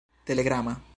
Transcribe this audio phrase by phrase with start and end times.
[0.25, 0.81] telegrama